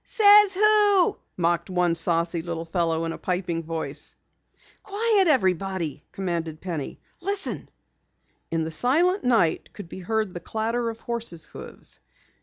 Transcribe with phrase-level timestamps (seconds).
[0.03, 4.15] "Says who?" mocked one saucy little fellow in a piping voice.
[4.81, 7.31] "Quiet everyone!" commanded Penny suddenly.
[7.31, 7.69] "Listen!"
[8.49, 11.99] In the silent night could be heard the clatter of horses' hoofs.